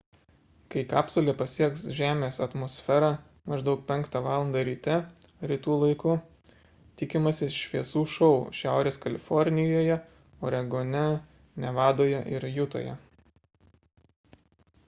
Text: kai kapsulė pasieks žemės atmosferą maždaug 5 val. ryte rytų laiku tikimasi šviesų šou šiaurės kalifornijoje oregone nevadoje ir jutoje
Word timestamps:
kai 0.75 0.81
kapsulė 0.91 1.33
pasieks 1.41 1.81
žemės 1.97 2.39
atmosferą 2.45 3.09
maždaug 3.53 3.83
5 3.91 4.17
val. 4.27 4.49
ryte 4.69 4.95
rytų 5.51 5.77
laiku 5.83 6.15
tikimasi 7.03 7.51
šviesų 7.59 8.03
šou 8.15 8.31
šiaurės 8.63 8.99
kalifornijoje 9.05 9.99
oregone 10.51 11.05
nevadoje 11.67 12.23
ir 12.37 12.49
jutoje 12.59 12.97